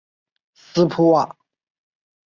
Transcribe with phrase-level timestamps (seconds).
[0.73, 1.37] 斯普瓦。